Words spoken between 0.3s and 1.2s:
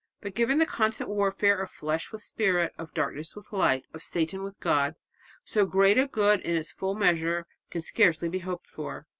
given the constant